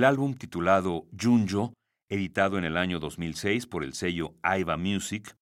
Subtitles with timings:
[0.00, 1.74] El álbum titulado Junjo,
[2.08, 5.36] editado en el año 2006 por el sello Aiva Music,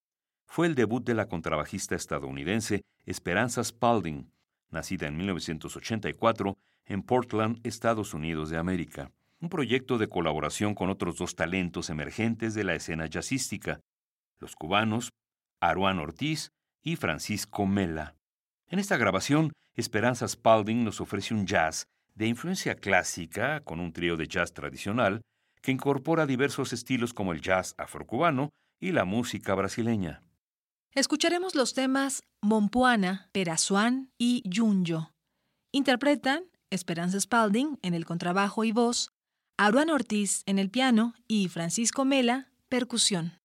[0.49, 4.33] fue el debut de la contrabajista estadounidense Esperanza Spalding,
[4.71, 9.13] nacida en 1984 en Portland, Estados Unidos de América.
[9.39, 13.79] Un proyecto de colaboración con otros dos talentos emergentes de la escena jazzística,
[14.41, 15.13] los cubanos
[15.61, 16.51] Aruán Ortiz
[16.83, 18.17] y Francisco Mela.
[18.67, 21.87] En esta grabación, Esperanza Spalding nos ofrece un jazz
[22.19, 25.23] de influencia clásica con un trío de jazz tradicional
[25.63, 28.51] que incorpora diversos estilos como el jazz afrocubano
[28.81, 30.25] y la música brasileña.
[30.95, 35.13] Escucharemos los temas Mompuana, Perazuán y Yunyo.
[35.71, 39.13] Interpretan Esperanza Spalding en el contrabajo y voz,
[39.57, 43.38] Aruan Ortiz en el piano y Francisco Mela, percusión.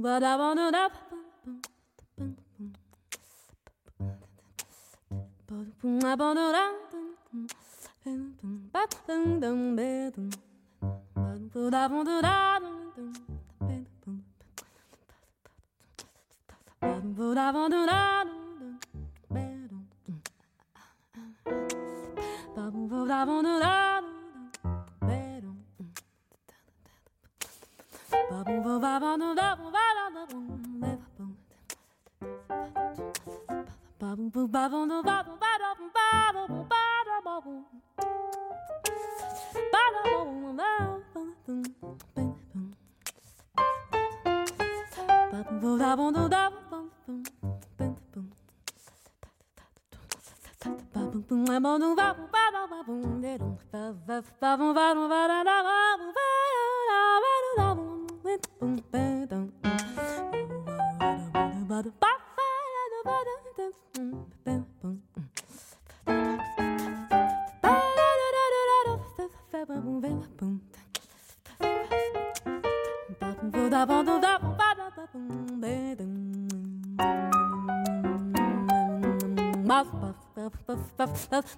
[0.00, 0.88] But I wanna da
[17.16, 18.27] But I wanna da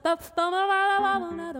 [0.04, 1.12] ba ba ba ba ba
[1.54, 1.59] ba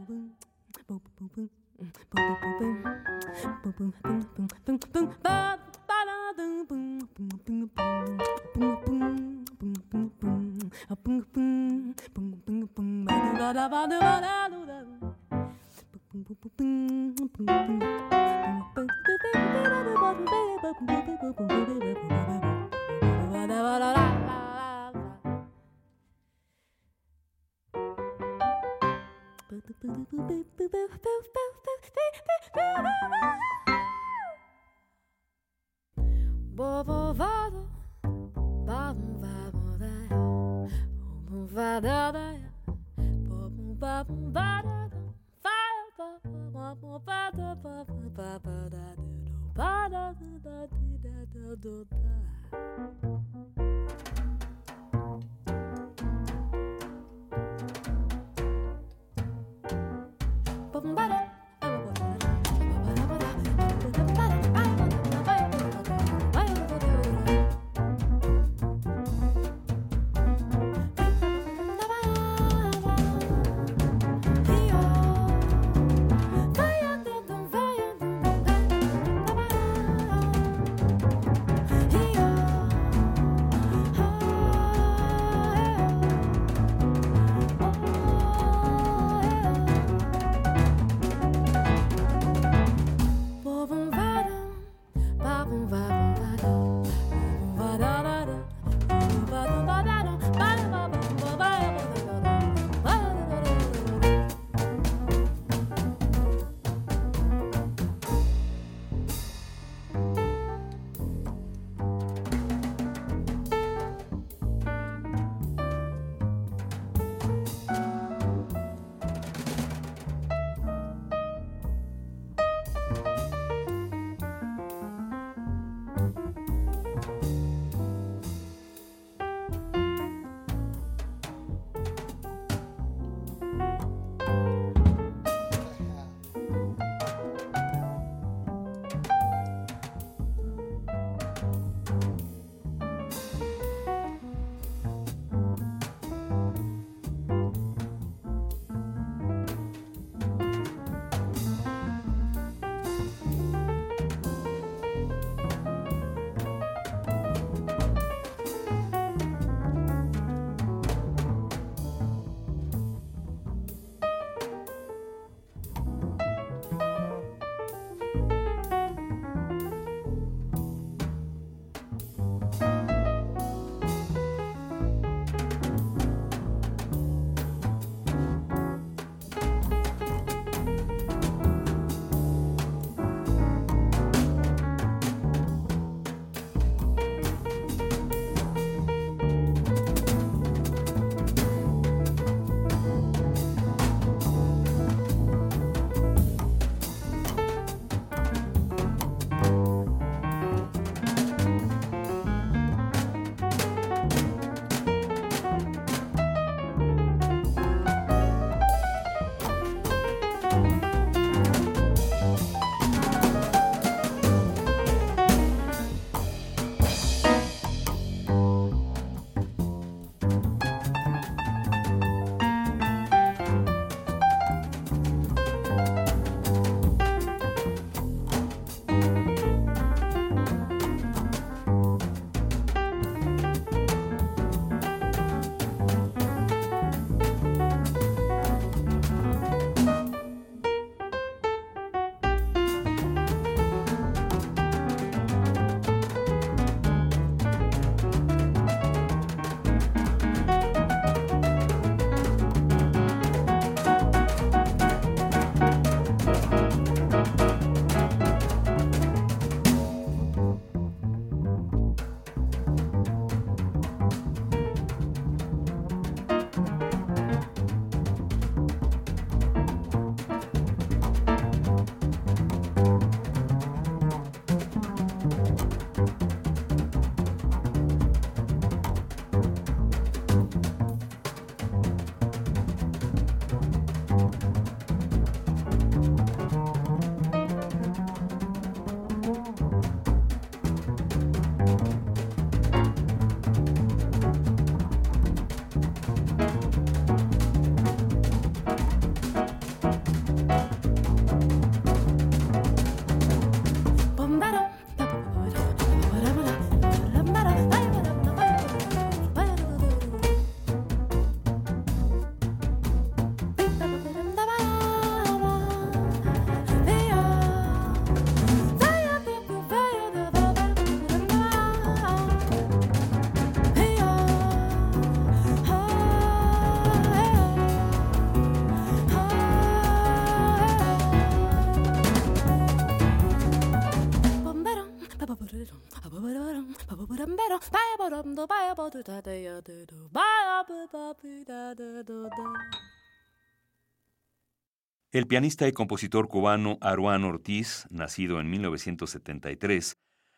[345.11, 349.97] El pianista y compositor cubano Aruán Ortiz, nacido en 1973,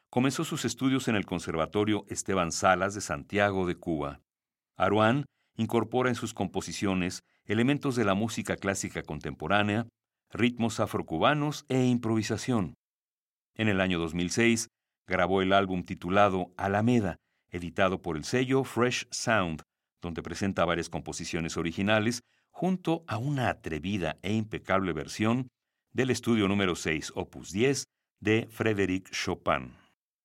[0.09, 4.21] comenzó sus estudios en el Conservatorio Esteban Salas de Santiago de Cuba.
[4.75, 9.87] Aruán incorpora en sus composiciones elementos de la música clásica contemporánea,
[10.31, 12.73] ritmos afrocubanos e improvisación.
[13.55, 14.67] En el año 2006
[15.07, 17.17] grabó el álbum titulado Alameda,
[17.53, 19.61] editado por el sello Fresh Sound,
[20.01, 25.47] donde presenta varias composiciones originales junto a una atrevida e impecable versión
[25.93, 27.85] del estudio número 6, opus 10,
[28.19, 29.73] de Frédéric Chopin.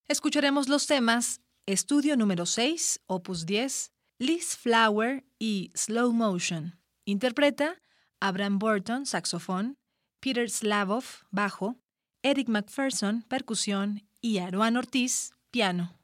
[0.09, 6.81] Escucharemos los temas Estudio número 6, opus 10, Liz Flower y Slow Motion.
[7.05, 7.83] Interpreta
[8.21, 9.77] Abraham Burton, saxofón,
[10.21, 11.77] Peter Slavov, bajo,
[12.23, 15.98] Eric McPherson, percusión y Aruan Ortiz, piano.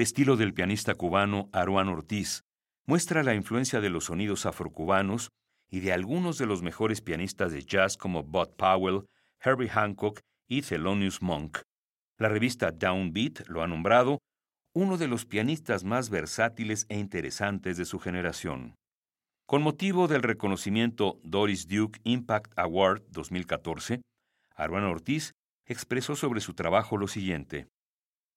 [0.00, 2.40] El estilo del pianista cubano Aruán Ortiz
[2.86, 5.28] muestra la influencia de los sonidos afrocubanos
[5.68, 9.04] y de algunos de los mejores pianistas de jazz como Bud Powell,
[9.44, 11.58] Herbie Hancock y Thelonious Monk.
[12.16, 14.20] La revista Downbeat lo ha nombrado
[14.72, 18.76] uno de los pianistas más versátiles e interesantes de su generación.
[19.44, 24.00] Con motivo del reconocimiento Doris Duke Impact Award 2014,
[24.54, 25.32] Aruán Ortiz
[25.66, 27.68] expresó sobre su trabajo lo siguiente.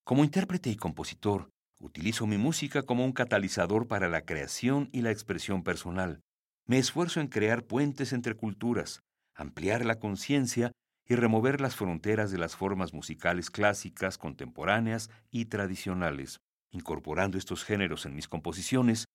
[0.03, 1.49] Como intérprete y compositor,
[1.79, 6.19] utilizo mi música como un catalizador para la creación y la expresión personal.
[6.65, 9.01] Me esfuerzo en crear puentes entre culturas,
[9.33, 10.73] ampliar la conciencia
[11.07, 16.37] y remover las fronteras de las formas musicales clásicas, contemporáneas y tradicionales.
[16.71, 19.05] Incorporando estos géneros en mis composiciones,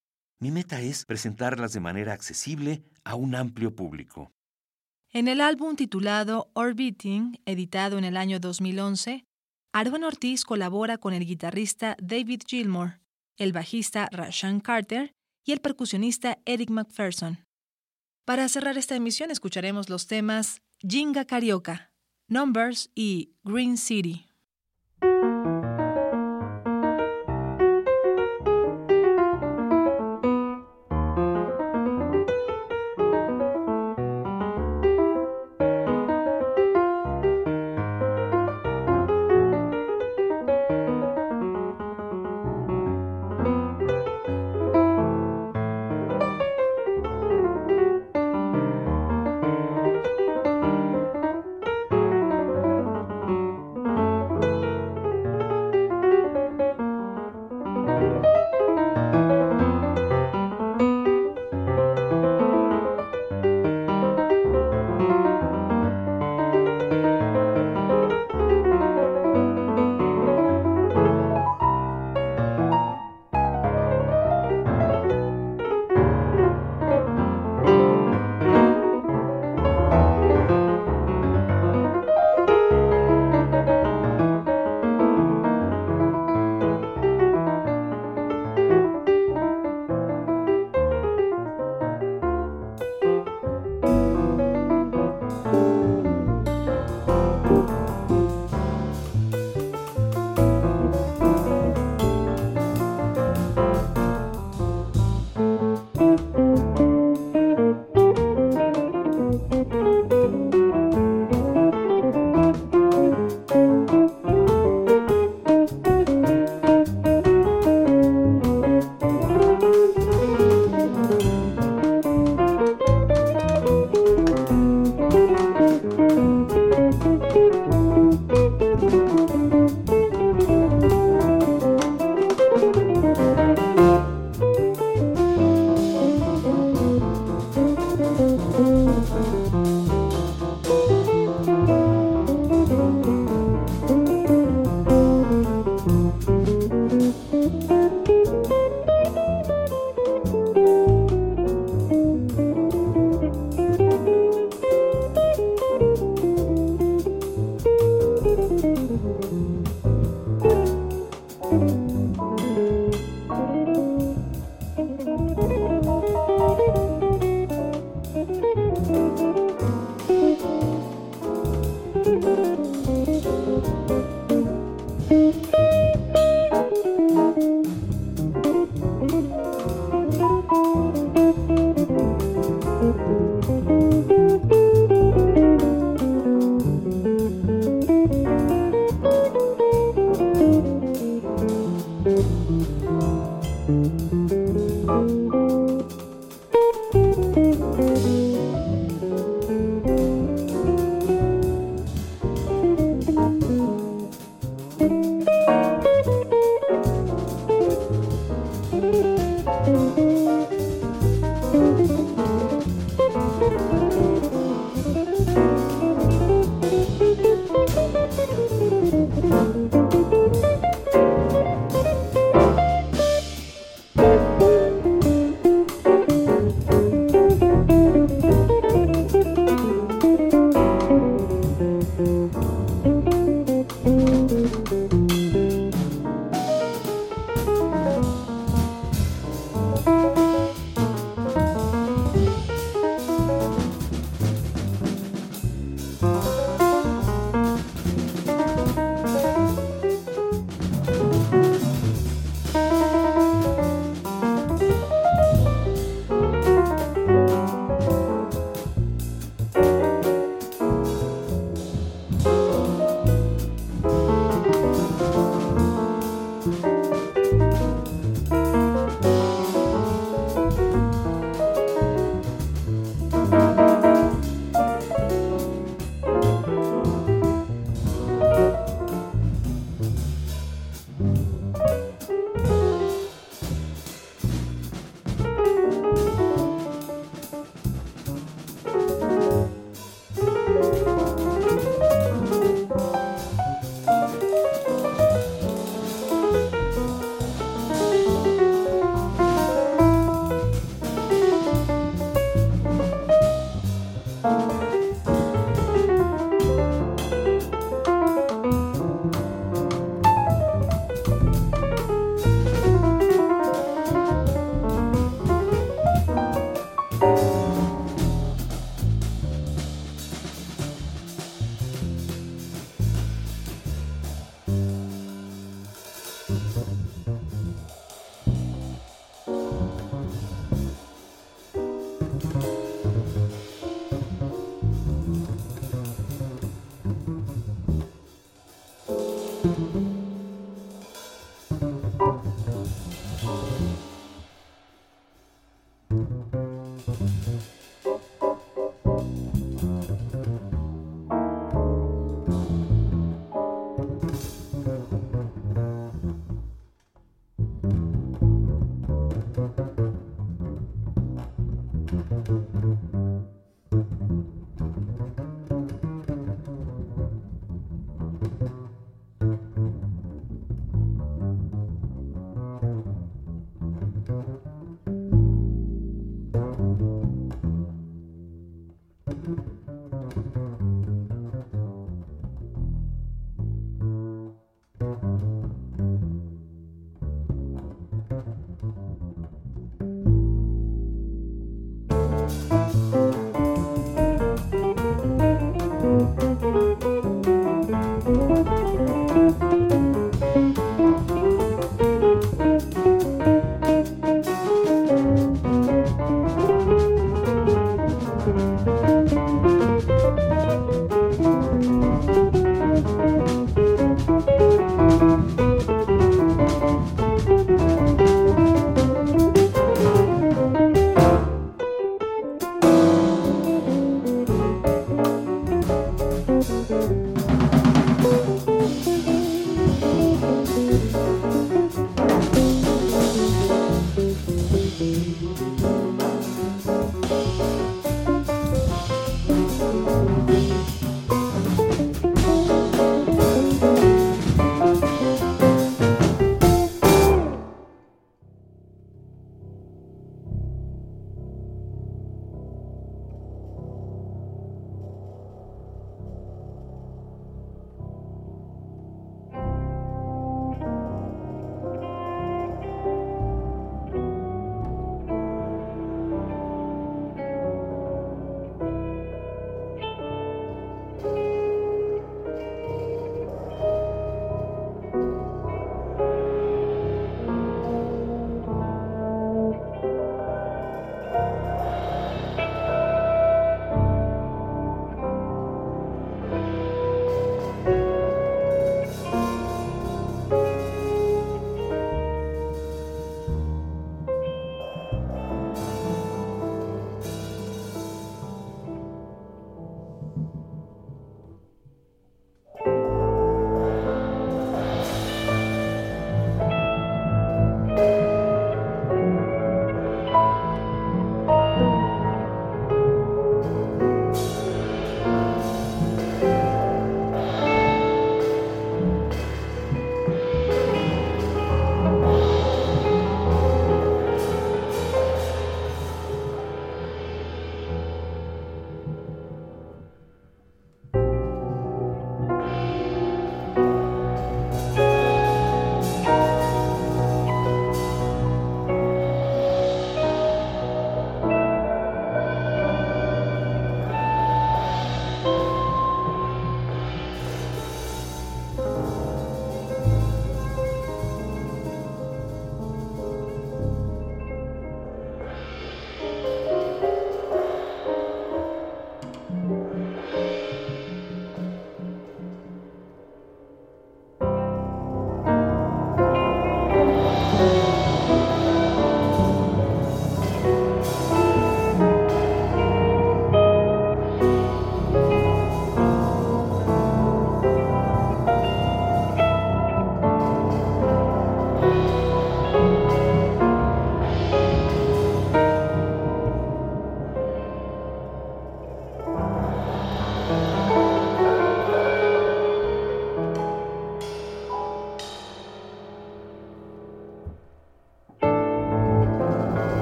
[0.40, 4.30] mi meta es presentarlas de manera accesible a un amplio público.
[5.10, 9.24] En el álbum titulado Orbiting, editado en el año 2011,
[9.78, 12.98] Arwen Ortiz colabora con el guitarrista David Gilmore,
[13.36, 15.14] el bajista Rashan Carter
[15.44, 17.46] y el percusionista Eric McPherson.
[18.24, 21.92] Para cerrar esta emisión escucharemos los temas Jinga Carioca,
[22.26, 24.26] Numbers y Green City.